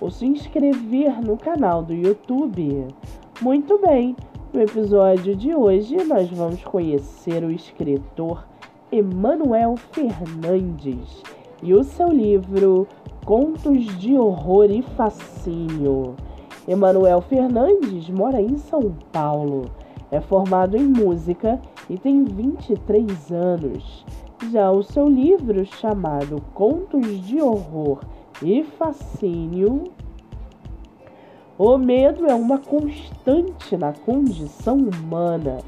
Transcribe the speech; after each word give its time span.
ou 0.00 0.10
se 0.10 0.26
inscrever 0.26 1.20
no 1.20 1.36
canal 1.36 1.82
do 1.82 1.92
YouTube. 1.92 2.88
Muito 3.40 3.78
bem, 3.78 4.16
no 4.52 4.60
episódio 4.60 5.36
de 5.36 5.54
hoje 5.54 5.96
nós 6.04 6.28
vamos 6.30 6.62
conhecer 6.64 7.44
o 7.44 7.50
escritor 7.50 8.46
Emanuel 8.90 9.76
Fernandes 9.76 11.22
e 11.62 11.74
o 11.74 11.84
seu 11.84 12.08
livro 12.08 12.88
Contos 13.24 13.86
de 13.98 14.16
Horror 14.16 14.70
e 14.70 14.82
Fascínio. 14.82 16.16
Emanuel 16.66 17.20
Fernandes 17.20 18.08
mora 18.08 18.40
em 18.40 18.56
São 18.56 18.94
Paulo, 19.12 19.66
é 20.10 20.20
formado 20.20 20.76
em 20.76 20.86
música 20.86 21.60
e 21.88 21.98
tem 21.98 22.24
23 22.24 23.30
anos. 23.30 24.04
Já 24.50 24.70
o 24.70 24.82
seu 24.82 25.08
livro, 25.08 25.64
chamado 25.64 26.42
Contos 26.54 27.20
de 27.26 27.40
Horror 27.40 28.00
e 28.42 28.64
Fascínio, 28.64 29.84
o 31.58 31.76
medo 31.76 32.26
é 32.26 32.34
uma 32.34 32.58
constante 32.58 33.76
na 33.76 33.92
condição 33.92 34.78
humana, 34.78 35.58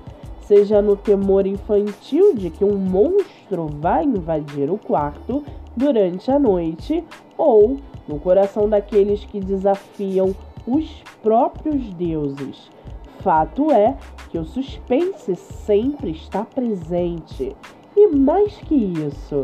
seja 0.40 0.80
no 0.80 0.96
temor 0.96 1.46
infantil 1.46 2.34
de 2.34 2.48
que 2.48 2.64
um 2.64 2.76
monstro 2.76 3.68
vai 3.68 4.04
invadir 4.04 4.70
o 4.70 4.78
quarto 4.78 5.44
durante 5.76 6.30
a 6.30 6.38
noite, 6.38 7.04
ou 7.36 7.76
no 8.08 8.18
coração 8.18 8.68
daqueles 8.68 9.24
que 9.24 9.38
desafiam 9.38 10.34
os 10.66 10.88
próprios 11.22 11.82
deuses. 11.94 12.70
Fato 13.20 13.70
é 13.70 13.96
que 14.30 14.38
o 14.38 14.44
suspense 14.44 15.36
sempre 15.36 16.12
está 16.12 16.44
presente 16.44 17.54
e 17.94 18.08
mais 18.08 18.56
que 18.56 18.74
isso, 18.74 19.42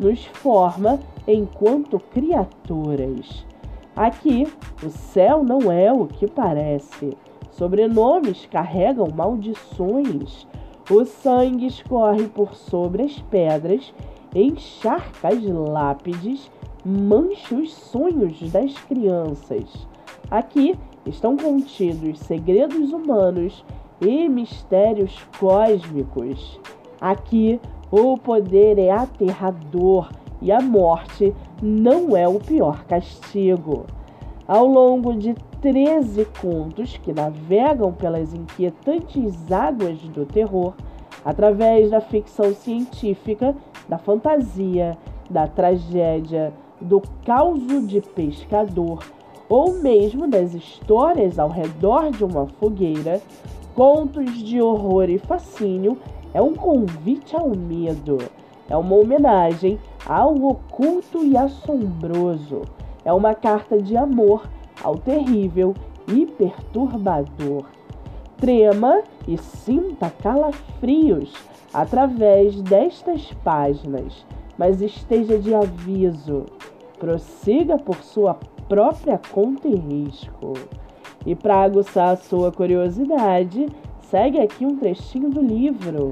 nos 0.00 0.24
forma 0.24 0.98
enquanto 1.28 2.00
criaturas. 2.00 3.46
Aqui, 3.94 4.48
o 4.82 4.88
céu 4.88 5.44
não 5.44 5.70
é 5.70 5.92
o 5.92 6.06
que 6.06 6.26
parece. 6.26 7.16
Sobrenomes 7.50 8.46
carregam 8.46 9.08
maldições. 9.14 10.46
O 10.90 11.04
sangue 11.04 11.66
escorre 11.66 12.26
por 12.28 12.54
sobre 12.54 13.02
as 13.02 13.20
pedras, 13.20 13.92
encharca 14.34 15.28
as 15.28 15.44
lápides, 15.44 16.50
mancha 16.84 17.54
os 17.54 17.72
sonhos 17.74 18.40
das 18.50 18.72
crianças. 18.84 19.86
Aqui 20.30 20.78
estão 21.04 21.36
contidos 21.36 22.20
segredos 22.20 22.92
humanos 22.92 23.64
e 24.00 24.28
mistérios 24.28 25.14
cósmicos. 25.38 26.58
Aqui 27.00 27.60
o 27.90 28.16
poder 28.16 28.78
é 28.78 28.90
aterrador 28.90 30.10
e 30.40 30.52
a 30.52 30.60
morte 30.60 31.34
não 31.60 32.16
é 32.16 32.28
o 32.28 32.38
pior 32.38 32.84
castigo. 32.84 33.84
Ao 34.46 34.66
longo 34.66 35.14
de 35.14 35.34
13 35.60 36.24
contos 36.40 36.96
que 36.96 37.12
navegam 37.12 37.92
pelas 37.92 38.32
inquietantes 38.32 39.50
águas 39.52 39.98
do 39.98 40.24
terror, 40.24 40.72
através 41.24 41.90
da 41.90 42.00
ficção 42.00 42.54
científica, 42.54 43.54
da 43.88 43.98
fantasia, 43.98 44.96
da 45.28 45.46
tragédia, 45.46 46.52
do 46.80 47.02
caos 47.24 47.60
de 47.86 48.00
pescador 48.00 49.04
ou 49.48 49.74
mesmo 49.74 50.28
das 50.28 50.54
histórias 50.54 51.38
ao 51.38 51.48
redor 51.48 52.10
de 52.10 52.24
uma 52.24 52.46
fogueira, 52.46 53.20
contos 53.74 54.32
de 54.38 54.62
horror 54.62 55.10
e 55.10 55.18
fascínio 55.18 55.98
é 56.32 56.40
um 56.40 56.54
convite 56.54 57.36
ao 57.36 57.48
medo, 57.50 58.18
é 58.68 58.76
uma 58.76 58.94
homenagem 58.94 59.78
ao 60.06 60.34
oculto 60.34 61.24
e 61.24 61.36
assombroso, 61.36 62.62
é 63.04 63.12
uma 63.12 63.34
carta 63.34 63.80
de 63.80 63.96
amor 63.96 64.48
ao 64.82 64.96
terrível 64.96 65.74
e 66.08 66.26
perturbador. 66.26 67.64
Trema 68.36 69.02
e 69.28 69.36
sinta 69.36 70.10
calafrios 70.10 71.34
através 71.74 72.60
destas 72.62 73.32
páginas, 73.44 74.24
mas 74.56 74.80
esteja 74.80 75.38
de 75.38 75.54
aviso. 75.54 76.46
Prossiga 76.98 77.78
por 77.78 77.96
sua 77.96 78.38
própria 78.68 79.20
conta 79.32 79.68
e 79.68 79.74
risco. 79.74 80.54
E 81.26 81.34
para 81.34 81.62
aguçar 81.62 82.10
a 82.10 82.16
sua 82.16 82.50
curiosidade, 82.50 83.66
segue 84.10 84.40
aqui 84.40 84.66
um 84.66 84.76
trechinho 84.76 85.30
do 85.30 85.40
livro 85.40 86.10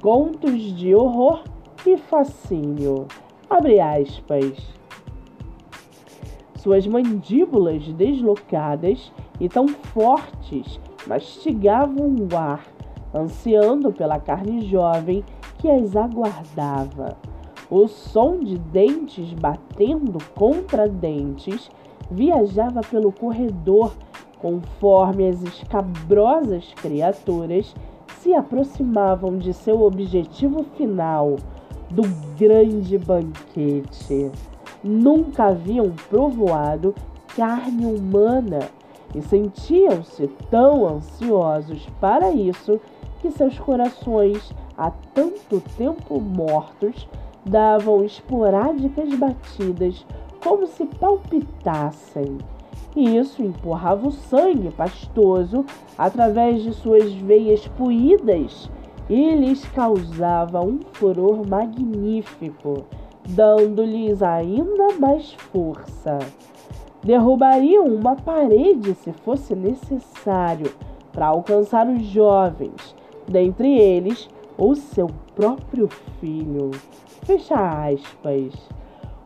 Contos 0.00 0.62
de 0.74 0.94
Horror 0.94 1.44
e 1.86 1.98
Fascínio. 1.98 3.06
Abre 3.50 3.78
aspas. 3.80 4.56
Suas 6.56 6.86
mandíbulas 6.86 7.86
deslocadas 7.88 9.12
e 9.38 9.46
tão 9.46 9.68
fortes 9.68 10.80
mastigavam 11.06 12.16
o 12.16 12.34
ar, 12.34 12.64
ansiando 13.14 13.92
pela 13.92 14.18
carne 14.18 14.62
jovem 14.62 15.22
que 15.58 15.68
as 15.68 15.94
aguardava. 15.94 17.14
O 17.70 17.86
som 17.86 18.38
de 18.38 18.56
dentes 18.56 19.34
batendo 19.34 20.16
contra 20.34 20.88
dentes 20.88 21.70
viajava 22.10 22.80
pelo 22.80 23.12
corredor 23.12 23.92
conforme 24.40 25.28
as 25.28 25.42
escabrosas 25.42 26.72
criaturas 26.74 27.74
se 28.18 28.34
aproximavam 28.34 29.38
de 29.38 29.52
seu 29.52 29.82
objetivo 29.82 30.64
final, 30.76 31.36
do 31.90 32.02
grande 32.38 32.98
banquete. 32.98 34.30
Nunca 34.82 35.46
haviam 35.46 35.90
provoado 36.08 36.94
carne 37.36 37.86
humana 37.86 38.60
e 39.14 39.20
sentiam-se 39.22 40.26
tão 40.50 40.86
ansiosos 40.86 41.86
para 42.00 42.30
isso 42.30 42.80
que 43.20 43.30
seus 43.30 43.58
corações, 43.58 44.52
há 44.76 44.90
tanto 45.12 45.60
tempo 45.76 46.20
mortos, 46.20 47.08
davam 47.44 48.04
esporádicas 48.04 49.14
batidas 49.14 50.06
como 50.42 50.66
se 50.66 50.84
palpitassem 50.86 52.38
e 52.96 53.16
isso 53.16 53.42
empurrava 53.42 54.08
o 54.08 54.12
sangue 54.12 54.70
pastoso 54.70 55.64
através 55.98 56.62
de 56.62 56.72
suas 56.72 57.12
veias 57.12 57.66
puídas 57.68 58.70
e 59.08 59.34
lhes 59.34 59.64
causava 59.66 60.60
um 60.60 60.80
furor 60.92 61.46
magnífico, 61.46 62.84
dando-lhes 63.28 64.22
ainda 64.22 64.94
mais 64.98 65.32
força. 65.34 66.18
Derrubariam 67.02 67.86
uma 67.86 68.16
parede 68.16 68.94
se 68.94 69.12
fosse 69.12 69.54
necessário 69.54 70.72
para 71.12 71.26
alcançar 71.26 71.86
os 71.86 72.02
jovens, 72.04 72.94
dentre 73.28 73.78
eles 73.78 74.28
o 74.56 74.74
seu 74.74 75.08
próprio 75.34 75.88
filho. 76.20 76.70
Fecha 77.24 77.54
aspas. 77.54 78.52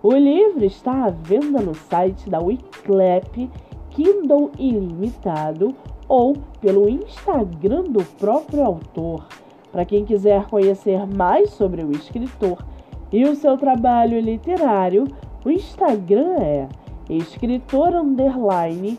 O 0.01 0.15
livro 0.15 0.65
está 0.65 1.07
à 1.07 1.11
venda 1.11 1.61
no 1.61 1.75
site 1.75 2.31
da 2.31 2.39
Wiclap 2.39 3.51
Kindle 3.91 4.53
Ilimitado 4.57 5.75
ou 6.07 6.37
pelo 6.61 6.89
Instagram 6.89 7.83
do 7.83 8.05
próprio 8.17 8.65
autor. 8.65 9.27
Para 9.73 9.85
quem 9.85 10.05
quiser 10.05 10.47
conhecer 10.47 11.05
mais 11.05 11.51
sobre 11.51 11.83
o 11.83 11.91
escritor 11.91 12.65
e 13.11 13.25
o 13.25 13.35
seu 13.35 13.59
trabalho 13.59 14.21
literário, 14.21 15.09
o 15.45 15.51
Instagram 15.51 16.37
é 16.39 16.69
escritor 17.11 17.89
underline 17.89 18.97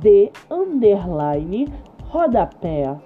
de 0.00 0.32
underline 0.50 1.72
rodapé. 2.08 2.96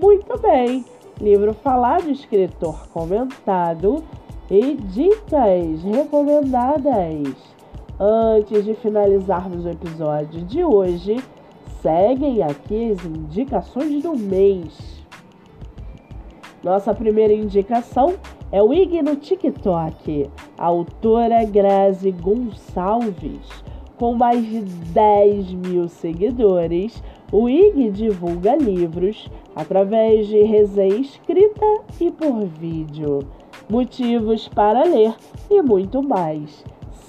Muito 0.00 0.40
bem, 0.40 0.86
livro 1.20 1.52
falado, 1.52 2.10
escritor 2.10 2.88
comentado 2.88 4.02
e 4.50 4.74
dicas 4.74 5.82
recomendadas. 5.82 7.34
Antes 8.00 8.64
de 8.64 8.74
finalizarmos 8.74 9.64
o 9.64 9.68
episódio 9.68 10.42
de 10.42 10.64
hoje, 10.64 11.16
seguem 11.82 12.42
aqui 12.42 12.92
as 12.92 13.04
indicações 13.04 14.02
do 14.02 14.16
mês. 14.16 15.02
Nossa 16.62 16.94
primeira 16.94 17.32
indicação 17.32 18.14
é 18.50 18.62
o 18.62 18.72
Ig 18.72 19.02
no 19.02 19.16
TikTok, 19.16 20.30
a 20.56 20.66
autora 20.66 21.44
Grazi 21.44 22.10
Gonçalves. 22.10 23.64
Com 23.96 24.14
mais 24.14 24.44
de 24.46 24.60
10 24.60 25.52
mil 25.54 25.88
seguidores, 25.88 27.02
O 27.30 27.46
IG 27.46 27.90
divulga 27.90 28.56
livros 28.56 29.28
através 29.54 30.26
de 30.28 30.42
resenha 30.44 30.96
escrita 30.96 31.66
e 32.00 32.10
por 32.10 32.46
vídeo, 32.46 33.18
motivos 33.68 34.48
para 34.48 34.84
ler 34.84 35.14
e 35.50 35.62
muito 35.62 36.02
mais. 36.02 36.64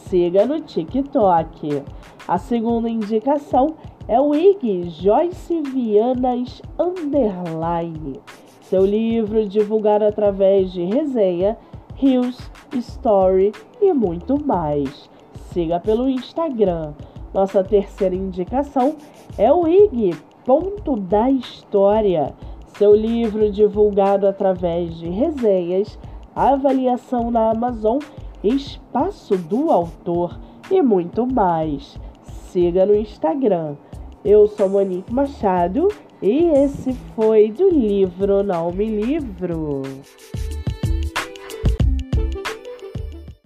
Siga 0.07 0.45
no 0.45 0.59
TikTok. 0.59 1.83
A 2.27 2.37
segunda 2.37 2.89
indicação 2.89 3.75
é 4.07 4.19
o 4.19 4.33
IG 4.33 4.89
Joyce 4.89 5.61
Vianas 5.61 6.61
Underline. 6.79 8.19
Seu 8.61 8.85
livro 8.85 9.47
divulgado 9.47 10.05
através 10.05 10.71
de 10.71 10.83
resenha, 10.83 11.57
reels, 11.95 12.51
story 12.73 13.51
e 13.81 13.93
muito 13.93 14.43
mais. 14.43 15.09
Siga 15.51 15.79
pelo 15.79 16.09
Instagram. 16.09 16.93
Nossa 17.33 17.63
terceira 17.63 18.15
indicação 18.15 18.95
é 19.37 19.51
o 19.51 19.67
IG 19.67 20.15
Ponto 20.45 20.95
da 20.95 21.29
História. 21.29 22.33
Seu 22.77 22.95
livro 22.95 23.51
divulgado 23.51 24.27
através 24.27 24.97
de 24.97 25.07
resenhas, 25.09 25.97
avaliação 26.39 27.29
na 27.29 27.51
Amazon, 27.51 27.99
espaço 28.43 29.35
do 29.35 29.71
autor 29.71 30.39
e 30.71 30.81
muito 30.81 31.27
mais. 31.27 31.99
Siga 32.23 32.85
no 32.85 32.95
Instagram. 32.95 33.75
Eu 34.23 34.47
sou 34.47 34.69
Monique 34.69 35.13
Machado 35.13 35.89
e 36.21 36.45
esse 36.45 36.93
foi 37.15 37.51
do 37.51 37.69
livro 37.69 38.43
Não 38.43 38.71
Me 38.71 38.85
Livro. 38.85 39.81